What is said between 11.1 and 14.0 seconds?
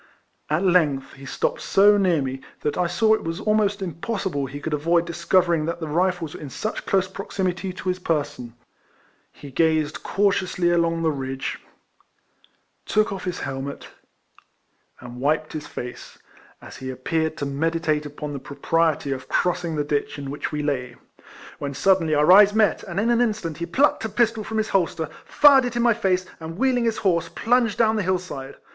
ridge, took off his helmet,